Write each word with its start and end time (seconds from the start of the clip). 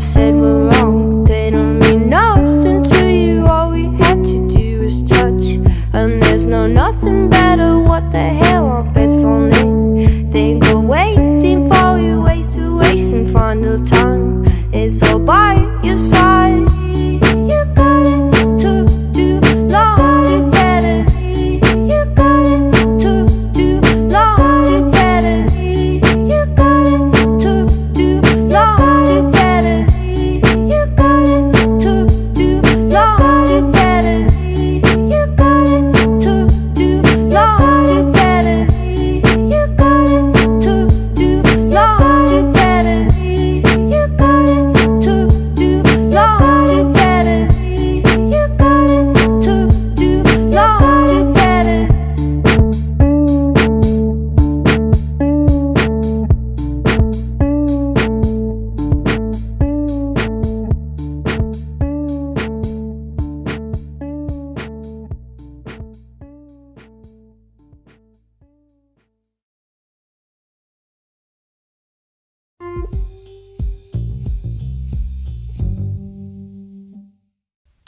said 0.00 0.37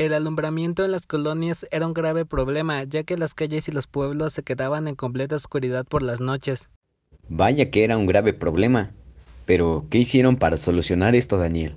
El 0.01 0.15
alumbramiento 0.15 0.83
en 0.83 0.93
las 0.93 1.07
colonias 1.07 1.67
era 1.71 1.87
un 1.87 1.93
grave 1.93 2.25
problema, 2.25 2.85
ya 2.85 3.03
que 3.03 3.19
las 3.19 3.35
calles 3.35 3.69
y 3.69 3.73
los 3.73 3.87
pueblos 3.87 4.33
se 4.33 4.43
quedaban 4.43 4.89
en 4.89 4.95
completa 4.95 5.37
oscuridad 5.37 5.85
por 5.85 6.03
las 6.03 6.23
noches. 6.23 6.71
Vaya 7.29 7.71
que 7.71 7.85
era 7.85 7.99
un 7.99 8.07
grave 8.07 8.33
problema. 8.33 8.93
Pero, 9.45 9.85
¿qué 9.91 9.99
hicieron 9.99 10.37
para 10.37 10.57
solucionar 10.57 11.15
esto, 11.15 11.37
Daniel? 11.37 11.75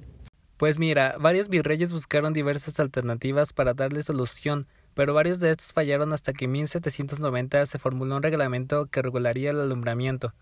Pues 0.56 0.80
mira, 0.80 1.18
varios 1.20 1.50
virreyes 1.50 1.92
buscaron 1.92 2.32
diversas 2.32 2.80
alternativas 2.80 3.52
para 3.52 3.74
darle 3.74 4.02
solución, 4.04 4.68
pero 4.94 5.14
varios 5.14 5.42
de 5.42 5.50
estos 5.50 5.74
fallaron 5.74 6.14
hasta 6.14 6.32
que 6.32 6.46
en 6.46 6.54
1790 6.54 7.66
se 7.66 7.78
formuló 7.78 8.16
un 8.16 8.24
reglamento 8.24 8.86
que 8.86 9.02
regularía 9.02 9.50
el 9.50 9.60
alumbramiento. 9.60 10.34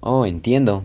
Oh, 0.00 0.26
entiendo. 0.26 0.84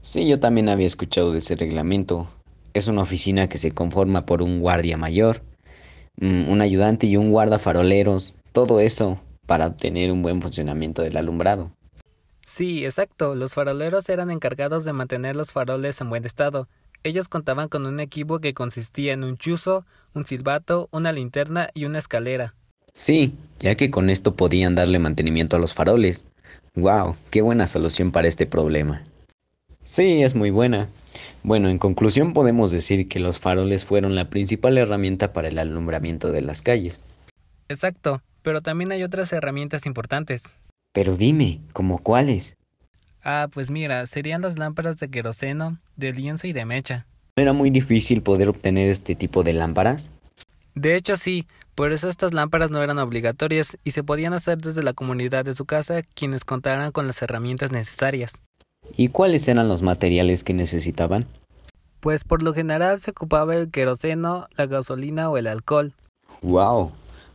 Sí, 0.00 0.26
yo 0.26 0.40
también 0.40 0.70
había 0.70 0.86
escuchado 0.86 1.32
de 1.32 1.38
ese 1.40 1.54
reglamento. 1.54 2.30
Es 2.72 2.86
una 2.86 3.02
oficina 3.02 3.50
que 3.50 3.58
se 3.58 3.72
conforma 3.72 4.24
por 4.24 4.40
un 4.40 4.58
guardia 4.58 4.96
mayor, 4.96 5.42
un 6.20 6.60
ayudante 6.60 7.06
y 7.06 7.16
un 7.16 7.30
guarda 7.30 7.58
faroleros. 7.58 8.34
Todo 8.52 8.80
eso 8.80 9.20
para 9.46 9.66
obtener 9.66 10.12
un 10.12 10.22
buen 10.22 10.40
funcionamiento 10.40 11.02
del 11.02 11.16
alumbrado. 11.16 11.72
Sí, 12.46 12.84
exacto. 12.84 13.34
Los 13.34 13.54
faroleros 13.54 14.08
eran 14.08 14.30
encargados 14.30 14.84
de 14.84 14.92
mantener 14.92 15.36
los 15.36 15.52
faroles 15.52 16.00
en 16.00 16.10
buen 16.10 16.24
estado. 16.24 16.68
Ellos 17.04 17.28
contaban 17.28 17.68
con 17.68 17.86
un 17.86 17.98
equipo 17.98 18.38
que 18.38 18.54
consistía 18.54 19.12
en 19.12 19.24
un 19.24 19.36
chuzo, 19.36 19.84
un 20.14 20.26
silbato, 20.26 20.88
una 20.92 21.12
linterna 21.12 21.68
y 21.74 21.84
una 21.84 21.98
escalera. 21.98 22.54
Sí, 22.92 23.34
ya 23.58 23.74
que 23.74 23.90
con 23.90 24.10
esto 24.10 24.36
podían 24.36 24.74
darle 24.74 24.98
mantenimiento 24.98 25.56
a 25.56 25.58
los 25.58 25.74
faroles. 25.74 26.24
¡Wow! 26.74 27.16
¡Qué 27.30 27.42
buena 27.42 27.66
solución 27.66 28.12
para 28.12 28.28
este 28.28 28.46
problema! 28.46 29.04
Sí, 29.82 30.22
es 30.22 30.34
muy 30.34 30.50
buena. 30.50 30.88
Bueno, 31.42 31.68
en 31.68 31.78
conclusión 31.78 32.32
podemos 32.32 32.70
decir 32.70 33.08
que 33.08 33.18
los 33.18 33.40
faroles 33.40 33.84
fueron 33.84 34.14
la 34.14 34.30
principal 34.30 34.78
herramienta 34.78 35.32
para 35.32 35.48
el 35.48 35.58
alumbramiento 35.58 36.30
de 36.30 36.42
las 36.42 36.62
calles. 36.62 37.04
Exacto, 37.68 38.22
pero 38.42 38.60
también 38.60 38.92
hay 38.92 39.02
otras 39.02 39.32
herramientas 39.32 39.86
importantes. 39.86 40.42
Pero 40.92 41.16
dime, 41.16 41.60
¿como 41.72 41.98
cuáles? 41.98 42.54
Ah, 43.24 43.48
pues 43.52 43.70
mira, 43.70 44.06
serían 44.06 44.42
las 44.42 44.58
lámparas 44.58 44.96
de 44.98 45.08
queroseno, 45.08 45.78
de 45.96 46.12
lienzo 46.12 46.46
y 46.46 46.52
de 46.52 46.64
mecha. 46.64 47.06
¿No 47.36 47.42
era 47.42 47.52
muy 47.52 47.70
difícil 47.70 48.22
poder 48.22 48.48
obtener 48.48 48.88
este 48.88 49.14
tipo 49.14 49.42
de 49.42 49.52
lámparas? 49.52 50.10
De 50.74 50.96
hecho 50.96 51.16
sí, 51.16 51.46
por 51.74 51.92
eso 51.92 52.08
estas 52.08 52.32
lámparas 52.32 52.70
no 52.70 52.82
eran 52.82 52.98
obligatorias 52.98 53.78
y 53.84 53.92
se 53.92 54.02
podían 54.04 54.32
hacer 54.32 54.58
desde 54.58 54.82
la 54.82 54.92
comunidad 54.92 55.44
de 55.44 55.54
su 55.54 55.64
casa 55.64 56.02
quienes 56.02 56.44
contaran 56.44 56.92
con 56.92 57.06
las 57.06 57.20
herramientas 57.22 57.72
necesarias. 57.72 58.32
¿Y 58.96 59.08
cuáles 59.08 59.48
eran 59.48 59.68
los 59.68 59.82
materiales 59.82 60.44
que 60.44 60.54
necesitaban? 60.54 61.26
Pues 62.00 62.24
por 62.24 62.42
lo 62.42 62.52
general 62.52 63.00
se 63.00 63.12
ocupaba 63.12 63.54
el 63.54 63.70
queroseno, 63.70 64.48
la 64.56 64.66
gasolina 64.66 65.30
o 65.30 65.36
el 65.36 65.46
alcohol. 65.46 65.94
¡Wow! 66.42 66.90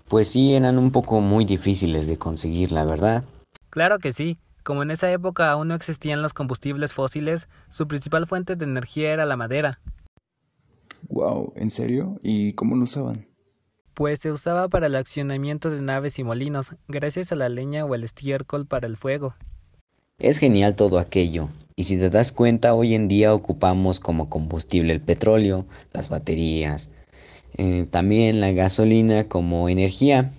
Pues 0.07 0.30
sí, 0.30 0.54
eran 0.54 0.77
un 0.77 0.92
poco 0.92 1.21
muy 1.21 1.45
difíciles 1.45 2.07
de 2.07 2.18
conseguir, 2.18 2.71
la 2.71 2.86
verdad. 2.86 3.24
Claro 3.69 4.00
que 4.00 4.13
sí. 4.13 4.38
Como 4.63 4.83
en 4.83 4.92
esa 4.92 5.09
época 5.09 5.50
aún 5.50 5.69
no 5.69 5.75
existían 5.75 6.21
los 6.21 6.33
combustibles 6.33 6.94
fósiles, 6.94 7.48
su 7.69 7.88
principal 7.88 8.27
fuente 8.27 8.57
de 8.57 8.65
energía 8.65 9.13
era 9.13 9.25
la 9.25 9.38
madera. 9.38 9.80
Wow, 11.07 11.54
¿en 11.56 11.69
serio? 11.69 12.19
¿Y 12.21 12.51
cómo 12.54 12.75
lo 12.75 12.83
usaban? 12.83 13.27
Pues 13.94 14.19
se 14.19 14.31
usaba 14.31 14.68
para 14.68 14.88
el 14.88 14.95
accionamiento 14.95 15.69
de 15.69 15.81
naves 15.81 16.19
y 16.19 16.24
molinos, 16.24 16.75
gracias 16.89 17.31
a 17.31 17.36
la 17.36 17.48
leña 17.48 17.86
o 17.86 17.95
el 17.95 18.04
estiércol 18.04 18.65
para 18.65 18.88
el 18.88 18.98
fuego. 18.98 19.36
Es 20.19 20.39
genial 20.39 20.75
todo 20.75 20.97
aquello. 20.97 21.49
Y 21.75 21.83
si 21.83 21.95
te 21.97 22.09
das 22.09 22.31
cuenta, 22.31 22.73
hoy 22.73 22.95
en 22.95 23.07
día 23.07 23.35
ocupamos 23.35 23.99
como 23.99 24.29
combustible 24.29 24.91
el 24.91 24.99
petróleo, 24.99 25.67
las 25.93 26.09
baterías, 26.09 26.89
eh, 27.55 27.85
también 27.91 28.39
la 28.39 28.51
gasolina 28.51 29.27
como 29.27 29.69
energía. 29.69 30.31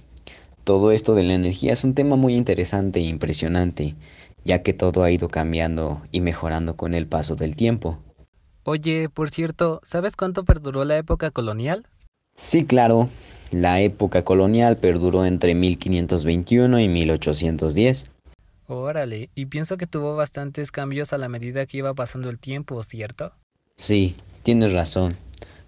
Todo 0.65 0.91
esto 0.91 1.15
de 1.15 1.23
la 1.23 1.35
energía 1.35 1.73
es 1.75 1.85
un 1.85 1.95
tema 1.95 2.17
muy 2.17 2.35
interesante 2.35 2.99
e 2.99 3.05
impresionante, 3.05 3.95
ya 4.45 4.65
que 4.65 4.73
todo 4.73 5.05
ha 5.05 5.13
ido 5.13 5.29
cambiando 5.29 6.03
y 6.11 6.23
mejorando 6.23 6.77
con 6.77 6.93
el 6.93 7.07
paso 7.07 7.37
del 7.37 7.55
tiempo. 7.55 7.99
Oye, 8.65 9.09
por 9.09 9.31
cierto, 9.31 9.81
¿sabes 9.85 10.17
cuánto 10.17 10.45
perduró 10.45 10.85
la 10.85 10.99
época 10.99 11.31
colonial? 11.31 11.87
Sí, 12.35 12.65
claro. 12.65 13.11
La 13.53 13.81
época 13.81 14.25
colonial 14.25 14.77
perduró 14.79 15.25
entre 15.25 15.55
1521 15.55 16.81
y 16.81 16.89
1810. 16.89 18.11
Órale, 18.71 19.31
y 19.35 19.47
pienso 19.47 19.79
que 19.79 19.87
tuvo 19.87 20.15
bastantes 20.15 20.71
cambios 20.71 21.15
a 21.15 21.19
la 21.19 21.31
medida 21.31 21.65
que 21.65 21.79
iba 21.79 21.95
pasando 21.95 22.29
el 22.29 22.39
tiempo, 22.39 22.83
¿cierto? 22.83 23.33
Sí, 23.77 24.15
tienes 24.43 24.75
razón. 24.75 25.17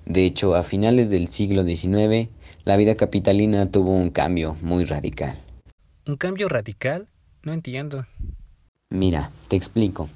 De 0.05 0.27
hecho, 0.27 0.55
a 0.55 0.63
finales 0.63 1.09
del 1.09 1.29
siglo 1.29 1.65
XIX, 1.65 2.29
la 2.67 2.77
vida 2.77 2.97
capitalina 2.97 3.71
tuvo 3.71 3.95
un 3.95 4.11
cambio 4.11 4.55
muy 4.61 4.85
radical. 4.85 5.39
¿Un 6.07 6.19
cambio 6.19 6.51
radical? 6.51 7.09
No 7.43 7.55
entiendo. 7.55 8.05
Mira, 8.91 9.31
te 9.49 9.57
explico. 9.57 10.11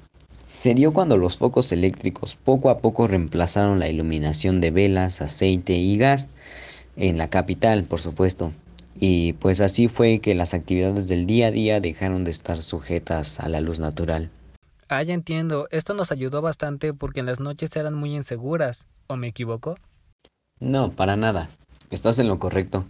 Se 0.47 0.75
dio 0.75 0.93
cuando 0.93 1.17
los 1.17 1.37
focos 1.37 1.71
eléctricos 1.71 2.35
poco 2.35 2.69
a 2.69 2.81
poco 2.81 3.07
reemplazaron 3.07 3.79
la 3.79 3.89
iluminación 3.89 4.61
de 4.61 4.69
velas, 4.69 5.23
aceite 5.23 5.73
y 5.73 5.97
gas 5.97 6.29
en 6.97 7.17
la 7.17 7.31
capital, 7.31 7.85
por 7.85 7.99
supuesto. 7.99 8.51
Y 8.97 9.33
pues 9.33 9.59
así 9.61 9.87
fue 9.87 10.19
que 10.19 10.35
las 10.35 10.53
actividades 10.53 11.07
del 11.07 11.25
día 11.25 11.47
a 11.47 11.51
día 11.51 11.81
dejaron 11.81 12.23
de 12.23 12.31
estar 12.31 12.61
sujetas 12.61 13.39
a 13.39 13.49
la 13.49 13.59
luz 13.61 13.79
natural. 13.79 14.31
Ah, 14.87 15.03
ya 15.03 15.13
entiendo. 15.13 15.67
Esto 15.71 15.93
nos 15.93 16.11
ayudó 16.11 16.41
bastante 16.41 16.93
porque 16.93 17.19
en 17.19 17.25
las 17.25 17.39
noches 17.39 17.75
eran 17.75 17.93
muy 17.93 18.15
inseguras. 18.15 18.87
¿O 19.07 19.17
me 19.17 19.27
equivoco? 19.27 19.77
No, 20.59 20.91
para 20.91 21.15
nada. 21.15 21.49
Estás 21.91 22.19
en 22.19 22.27
lo 22.27 22.39
correcto. 22.39 22.85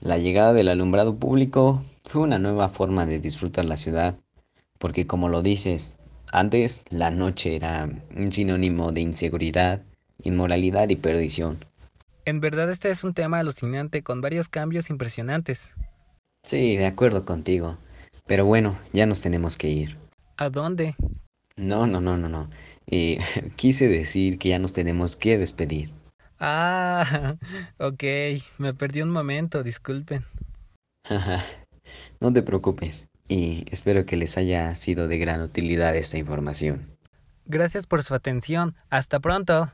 La 0.00 0.18
llegada 0.18 0.52
del 0.52 0.68
alumbrado 0.68 1.16
público 1.16 1.82
fue 2.04 2.22
una 2.22 2.38
nueva 2.38 2.68
forma 2.68 3.06
de 3.06 3.18
disfrutar 3.18 3.64
la 3.64 3.76
ciudad, 3.76 4.16
porque 4.78 5.06
como 5.06 5.28
lo 5.28 5.42
dices, 5.42 5.94
antes 6.30 6.82
la 6.90 7.10
noche 7.10 7.56
era 7.56 7.88
un 8.14 8.30
sinónimo 8.32 8.92
de 8.92 9.00
inseguridad, 9.00 9.82
inmoralidad 10.22 10.88
y 10.88 10.96
perdición. 10.96 11.58
En 12.28 12.40
verdad 12.40 12.68
este 12.68 12.90
es 12.90 13.04
un 13.04 13.14
tema 13.14 13.38
alucinante 13.38 14.02
con 14.02 14.20
varios 14.20 14.50
cambios 14.50 14.90
impresionantes. 14.90 15.70
Sí, 16.44 16.76
de 16.76 16.84
acuerdo 16.84 17.24
contigo. 17.24 17.78
Pero 18.26 18.44
bueno, 18.44 18.78
ya 18.92 19.06
nos 19.06 19.22
tenemos 19.22 19.56
que 19.56 19.70
ir. 19.70 19.96
¿A 20.36 20.50
dónde? 20.50 20.94
No, 21.56 21.86
no, 21.86 22.02
no, 22.02 22.18
no, 22.18 22.28
no. 22.28 22.50
Eh, 22.86 23.18
quise 23.56 23.88
decir 23.88 24.38
que 24.38 24.50
ya 24.50 24.58
nos 24.58 24.74
tenemos 24.74 25.16
que 25.16 25.38
despedir. 25.38 25.90
Ah, 26.38 27.36
ok. 27.78 28.04
Me 28.58 28.74
perdí 28.74 29.00
un 29.00 29.10
momento, 29.10 29.62
disculpen. 29.62 30.26
no 32.20 32.30
te 32.30 32.42
preocupes. 32.42 33.08
Y 33.26 33.64
espero 33.70 34.04
que 34.04 34.18
les 34.18 34.36
haya 34.36 34.74
sido 34.74 35.08
de 35.08 35.16
gran 35.16 35.40
utilidad 35.40 35.96
esta 35.96 36.18
información. 36.18 36.94
Gracias 37.46 37.86
por 37.86 38.02
su 38.02 38.14
atención. 38.14 38.74
Hasta 38.90 39.18
pronto. 39.18 39.72